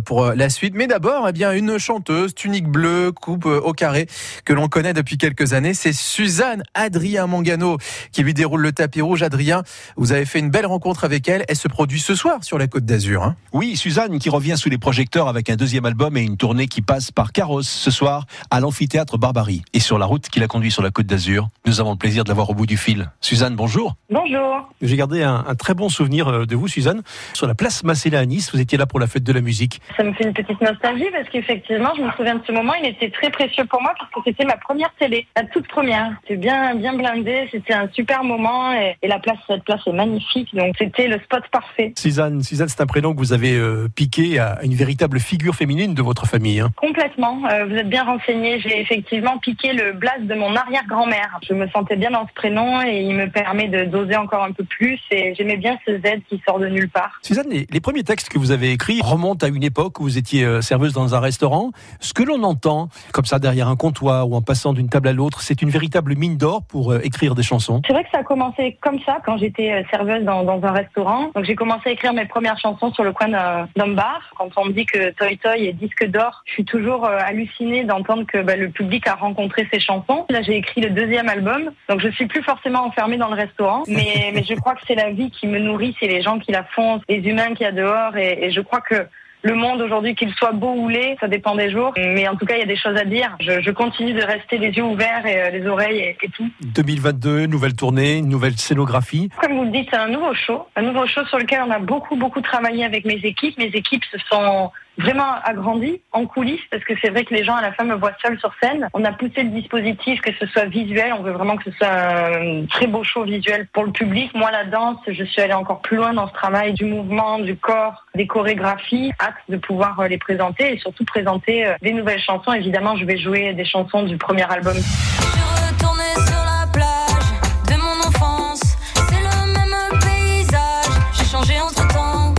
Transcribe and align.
pour 0.00 0.24
euh, 0.24 0.34
la 0.34 0.48
suite. 0.48 0.74
Mais 0.74 0.86
d'abord, 0.86 1.28
eh 1.28 1.32
bien, 1.32 1.52
une 1.52 1.78
chanteuse, 1.78 2.34
tunique 2.34 2.68
bleue, 2.68 3.12
coupe 3.12 3.46
euh, 3.46 3.60
au 3.60 3.72
carré, 3.72 4.06
que 4.44 4.52
l'on 4.52 4.68
connaît 4.68 4.92
depuis 4.92 5.18
quelques 5.18 5.52
années. 5.52 5.74
C'est 5.74 5.92
Suzanne 5.92 6.62
Adrien 6.74 7.26
Mangano 7.26 7.78
qui 8.12 8.22
lui 8.22 8.34
déroule 8.34 8.60
le 8.60 8.72
tapis 8.72 9.00
rouge. 9.00 9.22
Adrien, 9.22 9.62
vous 9.96 10.12
avez 10.12 10.24
fait 10.24 10.38
une 10.38 10.50
belle 10.50 10.66
rencontre 10.66 11.04
avec 11.04 11.28
elle. 11.28 11.44
Elle 11.48 11.56
se 11.56 11.68
produit 11.68 12.00
ce 12.00 12.14
soir 12.14 12.44
sur 12.44 12.58
la 12.58 12.66
Côte 12.66 12.84
d'Azur. 12.84 13.22
Hein. 13.22 13.36
Oui, 13.52 13.76
Suzanne 13.76 14.18
qui 14.18 14.30
revient 14.30 14.56
sous 14.56 14.68
les 14.68 14.78
projecteurs 14.78 15.28
avec 15.28 15.50
un 15.50 15.56
deuxième 15.56 15.86
album 15.86 16.16
et 16.16 16.22
une 16.22 16.36
tournée 16.36 16.68
qui 16.68 16.82
passe 16.82 17.10
par 17.10 17.32
Carrosse 17.32 17.68
ce 17.68 17.90
soir 17.90 18.26
à 18.50 18.60
l'amphithéâtre 18.60 19.18
Barbarie. 19.18 19.62
Et 19.72 19.80
sur 19.80 19.98
la 19.98 20.06
route 20.06 20.28
qui 20.28 20.40
la 20.40 20.46
conduit 20.46 20.70
sur 20.70 20.82
la 20.82 20.90
Côte 20.90 21.06
d'Azur, 21.06 21.48
nous 21.66 21.80
avons 21.80 21.92
le 21.92 21.98
plaisir 21.98 22.24
de 22.24 22.28
l'avoir 22.28 22.50
au 22.50 22.54
bout 22.54 22.66
du 22.66 22.76
fil. 22.76 23.10
Suzanne, 23.20 23.56
bonjour. 23.56 23.96
Bonjour. 24.10 24.68
J'ai 24.80 24.96
gardé 24.96 25.22
un, 25.22 25.44
un, 25.46 25.54
très 25.54 25.74
bon 25.74 25.88
souvenir 25.88 26.28
euh, 26.28 26.46
de 26.46 26.56
vous, 26.56 26.68
Suzanne, 26.68 27.02
sur 27.34 27.46
la 27.46 27.54
place 27.54 27.82
Masséla 27.84 28.20
à 28.20 28.26
Nice. 28.26 28.50
Vous 28.52 28.60
étiez 28.60 28.78
là 28.78 28.86
pour 28.86 29.00
la 29.00 29.06
fête 29.06 29.24
de 29.24 29.32
la 29.32 29.40
musique. 29.40 29.80
Ça 29.96 30.04
me 30.04 30.12
fait 30.12 30.24
une 30.24 30.32
petite 30.32 30.60
nostalgie 30.60 31.08
parce 31.12 31.28
qu'effectivement, 31.28 31.92
je 31.96 32.02
me 32.02 32.10
souviens 32.12 32.36
de 32.36 32.42
ce 32.46 32.52
moment. 32.52 32.74
Il 32.74 32.88
était 32.88 33.10
très 33.10 33.30
précieux 33.30 33.64
pour 33.64 33.80
moi 33.82 33.92
parce 33.98 34.10
que 34.10 34.20
c'était 34.24 34.44
ma 34.44 34.56
première 34.56 34.92
télé, 34.98 35.26
la 35.36 35.44
toute 35.44 35.66
première. 35.68 36.12
C'était 36.22 36.36
bien, 36.36 36.74
bien 36.74 36.94
blindé. 36.94 37.48
C'était 37.50 37.74
un 37.74 37.88
super 37.92 38.24
moment 38.24 38.72
et, 38.72 38.96
et, 39.02 39.08
la 39.08 39.18
place, 39.18 39.38
cette 39.46 39.64
place 39.64 39.80
est 39.86 39.92
magnifique. 39.92 40.54
Donc 40.54 40.74
c'était 40.78 41.08
le 41.08 41.18
spot 41.20 41.42
parfait. 41.50 41.92
Suzanne, 41.96 42.42
Suzanne, 42.42 42.68
c'est 42.68 42.80
un 42.80 42.86
prénom 42.86 43.14
que 43.14 43.18
vous 43.18 43.32
avez 43.32 43.54
euh, 43.54 43.88
piqué 43.94 44.38
à 44.38 44.58
une 44.62 44.74
véritable 44.74 45.20
figure 45.20 45.54
féminine 45.54 45.94
de 45.94 46.02
votre 46.02 46.26
famille. 46.26 46.60
Hein. 46.60 46.70
Complètement. 46.76 47.42
Euh, 47.50 47.66
vous 47.66 47.74
êtes 47.74 47.88
bien 47.88 48.04
renseigné. 48.04 48.60
J'ai 48.60 48.80
effectivement 48.80 49.38
piqué 49.38 49.72
le 49.72 49.92
blast 49.92 50.22
de 50.22 50.34
mon 50.34 50.54
arrière-grand-mère. 50.54 51.38
Je 51.48 51.54
me 51.54 51.68
sentais 51.68 51.96
bien 51.96 52.10
dans 52.10 52.26
ce 52.26 52.32
prénom 52.34 52.82
et 52.82 53.02
il 53.02 53.14
me 53.14 53.28
permet 53.28 53.68
de 53.68 53.84
doser 53.84 54.16
encore 54.16 54.44
un 54.44 54.52
peu 54.52 54.64
plus. 54.64 55.00
Et 55.10 55.34
j'aimais 55.34 55.56
bien 55.56 55.78
ce 55.86 55.98
Z 55.98 56.22
qui 56.28 56.40
sort 56.46 56.58
de 56.58 56.66
nulle 56.66 56.90
part. 56.90 57.18
Suzanne, 57.22 57.48
les, 57.50 57.66
les, 57.70 57.80
premiers 57.80 58.04
textes 58.04 58.28
que 58.28 58.38
vous 58.38 58.50
avez 58.50 58.72
écrits 58.72 59.00
remontent 59.02 59.46
à 59.46 59.48
une 59.48 59.62
époque 59.62 59.77
où 59.78 60.02
vous 60.02 60.18
étiez 60.18 60.44
euh, 60.44 60.60
serveuse 60.60 60.92
dans 60.92 61.14
un 61.14 61.20
restaurant. 61.20 61.70
Ce 62.00 62.12
que 62.12 62.22
l'on 62.22 62.42
entend, 62.42 62.88
comme 63.12 63.24
ça 63.24 63.38
derrière 63.38 63.68
un 63.68 63.76
comptoir 63.76 64.28
ou 64.28 64.34
en 64.34 64.42
passant 64.42 64.72
d'une 64.72 64.88
table 64.88 65.08
à 65.08 65.12
l'autre, 65.12 65.40
c'est 65.40 65.62
une 65.62 65.70
véritable 65.70 66.16
mine 66.16 66.36
d'or 66.36 66.62
pour 66.66 66.92
euh, 66.92 67.00
écrire 67.04 67.34
des 67.34 67.42
chansons. 67.42 67.80
C'est 67.86 67.92
vrai 67.92 68.02
que 68.02 68.10
ça 68.10 68.18
a 68.18 68.22
commencé 68.24 68.76
comme 68.80 68.98
ça 69.06 69.18
quand 69.24 69.38
j'étais 69.38 69.72
euh, 69.72 69.82
serveuse 69.90 70.24
dans, 70.24 70.42
dans, 70.42 70.62
un 70.64 70.72
restaurant. 70.72 71.30
Donc 71.34 71.44
j'ai 71.44 71.54
commencé 71.54 71.90
à 71.90 71.92
écrire 71.92 72.12
mes 72.12 72.26
premières 72.26 72.58
chansons 72.58 72.92
sur 72.92 73.04
le 73.04 73.12
coin 73.12 73.28
d'un 73.28 73.88
bar. 73.88 74.20
Quand 74.36 74.50
on 74.56 74.66
me 74.66 74.72
dit 74.72 74.84
que 74.84 75.10
Toy 75.12 75.38
Toy 75.38 75.66
est 75.66 75.72
disque 75.72 76.04
d'or, 76.06 76.42
je 76.46 76.54
suis 76.54 76.64
toujours 76.64 77.06
hallucinée 77.06 77.84
d'entendre 77.84 78.24
que 78.26 78.42
bah, 78.42 78.56
le 78.56 78.70
public 78.70 79.06
a 79.06 79.14
rencontré 79.14 79.68
ces 79.72 79.78
chansons. 79.78 80.26
Là 80.30 80.42
j'ai 80.42 80.56
écrit 80.56 80.80
le 80.80 80.90
deuxième 80.90 81.28
album, 81.28 81.70
donc 81.88 82.00
je 82.00 82.08
suis 82.08 82.26
plus 82.26 82.42
forcément 82.42 82.84
enfermée 82.84 83.16
dans 83.16 83.28
le 83.28 83.36
restaurant, 83.36 83.84
mais, 83.86 84.30
mais 84.34 84.42
je 84.42 84.54
crois 84.54 84.74
que 84.74 84.80
c'est 84.88 84.96
la 84.96 85.10
vie 85.10 85.30
qui 85.30 85.46
me 85.46 85.58
nourrit, 85.58 85.94
c'est 86.00 86.08
les 86.08 86.22
gens 86.22 86.38
qui 86.38 86.50
la 86.50 86.64
font, 86.64 87.00
les 87.08 87.18
humains 87.18 87.54
qu'il 87.54 87.62
y 87.62 87.66
a 87.66 87.72
dehors, 87.72 88.16
et, 88.16 88.46
et 88.46 88.50
je 88.50 88.60
crois 88.60 88.80
que 88.80 89.06
le 89.42 89.54
monde 89.54 89.80
aujourd'hui, 89.80 90.14
qu'il 90.14 90.32
soit 90.34 90.52
beau 90.52 90.72
ou 90.74 90.88
laid, 90.88 91.16
ça 91.20 91.28
dépend 91.28 91.54
des 91.54 91.70
jours. 91.70 91.92
Mais 91.96 92.26
en 92.28 92.36
tout 92.36 92.46
cas, 92.46 92.56
il 92.56 92.60
y 92.60 92.62
a 92.62 92.66
des 92.66 92.76
choses 92.76 92.96
à 92.96 93.04
dire. 93.04 93.36
Je, 93.40 93.60
je 93.60 93.70
continue 93.70 94.12
de 94.12 94.22
rester 94.22 94.58
les 94.58 94.68
yeux 94.68 94.82
ouverts 94.82 95.26
et 95.26 95.42
euh, 95.42 95.50
les 95.50 95.66
oreilles 95.66 95.98
et, 95.98 96.16
et, 96.22 96.28
tout. 96.30 96.48
2022, 96.62 97.46
nouvelle 97.46 97.74
tournée, 97.74 98.20
nouvelle 98.22 98.56
scénographie. 98.56 99.28
Comme 99.40 99.56
vous 99.56 99.64
le 99.64 99.70
dites, 99.70 99.88
c'est 99.90 99.98
un 99.98 100.08
nouveau 100.08 100.34
show. 100.34 100.66
Un 100.76 100.82
nouveau 100.82 101.06
show 101.06 101.24
sur 101.26 101.38
lequel 101.38 101.62
on 101.66 101.70
a 101.70 101.78
beaucoup, 101.78 102.16
beaucoup 102.16 102.40
travaillé 102.40 102.84
avec 102.84 103.04
mes 103.04 103.20
équipes. 103.24 103.56
Mes 103.58 103.66
équipes 103.66 104.04
se 104.10 104.18
sont 104.30 104.70
vraiment 104.98 105.34
agrandi 105.44 106.00
en 106.12 106.26
coulisses 106.26 106.60
parce 106.70 106.84
que 106.84 106.94
c'est 107.00 107.10
vrai 107.10 107.24
que 107.24 107.34
les 107.34 107.44
gens 107.44 107.54
à 107.54 107.62
la 107.62 107.72
fin 107.72 107.84
me 107.84 107.94
voient 107.94 108.12
seule 108.22 108.38
sur 108.38 108.52
scène. 108.60 108.88
On 108.94 109.04
a 109.04 109.12
poussé 109.12 109.42
le 109.42 109.50
dispositif 109.50 110.20
que 110.20 110.30
ce 110.38 110.46
soit 110.46 110.66
visuel, 110.66 111.12
on 111.18 111.22
veut 111.22 111.32
vraiment 111.32 111.56
que 111.56 111.70
ce 111.70 111.76
soit 111.76 111.88
un 111.88 112.66
très 112.66 112.86
beau 112.86 113.04
show 113.04 113.24
visuel 113.24 113.66
pour 113.72 113.84
le 113.84 113.92
public. 113.92 114.34
Moi 114.34 114.50
la 114.50 114.64
danse, 114.64 114.98
je 115.06 115.24
suis 115.24 115.40
allée 115.40 115.54
encore 115.54 115.80
plus 115.80 115.96
loin 115.96 116.12
dans 116.12 116.28
ce 116.28 116.32
travail 116.32 116.72
du 116.72 116.84
mouvement, 116.84 117.38
du 117.38 117.56
corps, 117.56 118.04
des 118.14 118.26
chorégraphies, 118.26 119.12
hâte 119.20 119.34
de 119.48 119.56
pouvoir 119.56 120.08
les 120.08 120.18
présenter 120.18 120.74
et 120.74 120.78
surtout 120.78 121.04
présenter 121.04 121.72
des 121.82 121.92
nouvelles 121.92 122.20
chansons. 122.20 122.52
Évidemment, 122.52 122.96
je 122.96 123.04
vais 123.04 123.18
jouer 123.18 123.52
des 123.52 123.64
chansons 123.64 124.02
du 124.02 124.16
premier 124.16 124.50
album. 124.50 124.76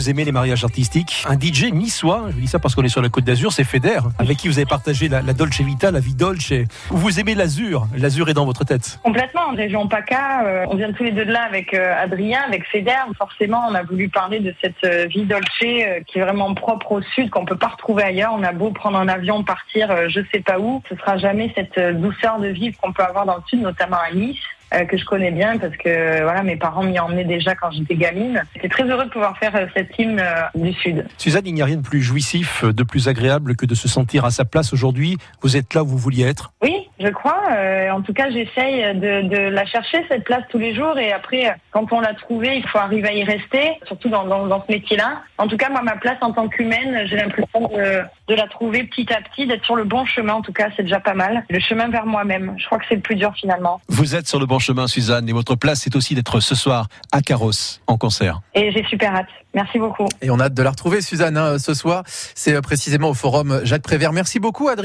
Vous 0.00 0.08
aimez 0.08 0.24
les 0.24 0.32
mariages 0.32 0.64
artistiques. 0.64 1.26
Un 1.28 1.38
DJ 1.38 1.72
niçois, 1.72 2.28
je 2.30 2.40
dis 2.40 2.46
ça 2.46 2.58
parce 2.58 2.74
qu'on 2.74 2.82
est 2.82 2.88
sur 2.88 3.02
la 3.02 3.10
Côte 3.10 3.24
d'Azur, 3.24 3.52
c'est 3.52 3.64
Feder, 3.64 3.98
avec 4.18 4.38
qui 4.38 4.48
vous 4.48 4.56
avez 4.56 4.64
partagé 4.64 5.10
la, 5.10 5.20
Dolce 5.20 5.60
Vita, 5.60 5.90
la 5.90 6.00
vie 6.00 6.14
Dolce. 6.14 6.54
Vous 6.88 7.20
aimez 7.20 7.34
l'azur, 7.34 7.86
l'azur 7.94 8.30
est 8.30 8.32
dans 8.32 8.46
votre 8.46 8.64
tête. 8.64 8.98
Complètement, 9.04 9.48
en 9.50 9.54
région 9.54 9.86
PACA, 9.88 10.46
euh, 10.46 10.64
on 10.70 10.76
vient 10.76 10.90
tous 10.94 11.02
les 11.02 11.10
deux 11.10 11.26
de 11.26 11.32
là 11.32 11.42
avec 11.42 11.74
euh, 11.74 11.92
Adrien, 12.02 12.40
avec 12.46 12.66
Feder. 12.68 12.96
Forcément, 13.18 13.62
on 13.68 13.74
a 13.74 13.82
voulu 13.82 14.08
parler 14.08 14.40
de 14.40 14.54
cette 14.62 14.82
euh, 14.84 15.04
vie 15.04 15.26
Dolce 15.26 15.46
qui 15.58 16.18
est 16.18 16.22
vraiment 16.22 16.54
propre 16.54 16.92
au 16.92 17.02
sud, 17.02 17.28
qu'on 17.28 17.44
peut 17.44 17.58
pas 17.58 17.68
retrouver 17.68 18.02
ailleurs. 18.04 18.32
On 18.34 18.42
a 18.42 18.52
beau 18.52 18.70
prendre 18.70 18.96
un 18.96 19.08
avion, 19.08 19.44
partir 19.44 20.08
je 20.08 20.20
sais 20.32 20.40
pas 20.40 20.58
où, 20.58 20.82
ce 20.88 20.96
sera 20.96 21.18
jamais 21.18 21.52
cette 21.54 21.78
douceur 22.00 22.38
de 22.38 22.48
vivre 22.48 22.78
qu'on 22.80 22.94
peut 22.94 23.02
avoir 23.02 23.26
dans 23.26 23.36
le 23.36 23.42
sud, 23.46 23.60
notamment 23.60 23.98
à 23.98 24.14
Nice. 24.14 24.38
Euh, 24.72 24.84
que 24.84 24.96
je 24.96 25.04
connais 25.04 25.32
bien 25.32 25.58
parce 25.58 25.76
que 25.76 26.22
voilà 26.22 26.44
mes 26.44 26.54
parents 26.54 26.84
m'y 26.84 26.98
emmenaient 27.00 27.24
déjà 27.24 27.56
quand 27.56 27.72
j'étais 27.72 27.96
gamine. 27.96 28.42
J'étais 28.54 28.68
très 28.68 28.84
heureux 28.84 29.04
de 29.04 29.10
pouvoir 29.10 29.36
faire 29.36 29.56
euh, 29.56 29.66
cette 29.74 29.98
hymne 29.98 30.20
euh, 30.20 30.42
du 30.54 30.72
Sud. 30.74 31.06
Suzanne, 31.18 31.42
il 31.46 31.54
n'y 31.54 31.62
a 31.62 31.64
rien 31.64 31.76
de 31.76 31.82
plus 31.82 32.00
jouissif, 32.00 32.64
de 32.64 32.82
plus 32.84 33.08
agréable 33.08 33.56
que 33.56 33.66
de 33.66 33.74
se 33.74 33.88
sentir 33.88 34.24
à 34.24 34.30
sa 34.30 34.44
place 34.44 34.72
aujourd'hui. 34.72 35.16
Vous 35.42 35.56
êtes 35.56 35.74
là 35.74 35.82
où 35.82 35.86
vous 35.86 35.98
vouliez 35.98 36.24
être 36.24 36.52
Oui, 36.62 36.88
je 37.00 37.08
crois. 37.08 37.42
Euh, 37.50 37.90
en 37.90 38.02
tout 38.02 38.12
cas, 38.12 38.30
j'essaye 38.30 38.94
de, 38.94 39.28
de, 39.28 39.36
la 39.48 39.64
chercher, 39.66 40.04
cette 40.08 40.24
place, 40.24 40.42
tous 40.50 40.58
les 40.58 40.74
jours. 40.74 40.98
Et 40.98 41.12
après, 41.12 41.56
quand 41.70 41.92
on 41.92 42.00
l'a 42.00 42.14
trouvée, 42.14 42.56
il 42.56 42.66
faut 42.68 42.78
arriver 42.78 43.08
à 43.08 43.12
y 43.12 43.24
rester, 43.24 43.72
surtout 43.86 44.08
dans, 44.08 44.24
dans, 44.24 44.46
dans 44.46 44.64
ce 44.66 44.72
métier-là. 44.72 45.22
En 45.38 45.48
tout 45.48 45.56
cas, 45.56 45.70
moi, 45.70 45.82
ma 45.82 45.96
place 45.96 46.18
en 46.20 46.32
tant 46.32 46.48
qu'humaine, 46.48 47.06
j'ai 47.06 47.16
l'impression 47.16 47.68
de, 47.68 48.02
de, 48.28 48.34
la 48.34 48.46
trouver 48.46 48.84
petit 48.84 49.12
à 49.12 49.20
petit, 49.22 49.46
d'être 49.46 49.64
sur 49.64 49.76
le 49.76 49.84
bon 49.84 50.04
chemin. 50.04 50.34
En 50.34 50.42
tout 50.42 50.52
cas, 50.52 50.68
c'est 50.76 50.82
déjà 50.82 51.00
pas 51.00 51.14
mal. 51.14 51.44
Le 51.48 51.60
chemin 51.60 51.88
vers 51.88 52.06
moi-même. 52.06 52.54
Je 52.58 52.66
crois 52.66 52.78
que 52.78 52.84
c'est 52.88 52.96
le 52.96 53.00
plus 53.00 53.16
dur 53.16 53.32
finalement. 53.34 53.80
Vous 53.88 54.14
êtes 54.14 54.28
sur 54.28 54.38
le 54.38 54.46
bon 54.46 54.58
chemin, 54.58 54.86
Suzanne. 54.86 55.28
Et 55.28 55.32
votre 55.32 55.54
place, 55.54 55.80
c'est 55.80 55.96
aussi 55.96 56.14
d'être 56.14 56.40
ce 56.40 56.54
soir 56.54 56.86
à 57.12 57.22
Carrosse, 57.22 57.80
en 57.86 57.96
concert. 57.96 58.40
Et 58.54 58.70
j'ai 58.72 58.84
super 58.84 59.14
hâte. 59.14 59.28
Merci 59.54 59.78
beaucoup. 59.78 60.06
Et 60.22 60.30
on 60.30 60.38
a 60.38 60.44
hâte 60.44 60.54
de 60.54 60.62
la 60.62 60.70
retrouver, 60.70 61.00
Suzanne, 61.00 61.36
hein, 61.36 61.58
ce 61.58 61.74
soir. 61.74 62.04
C'est 62.06 62.60
précisément 62.62 63.10
au 63.10 63.14
forum 63.14 63.60
Jacques 63.64 63.82
Prévert. 63.82 64.12
Merci 64.12 64.38
beaucoup, 64.38 64.68
Adrien. 64.68 64.78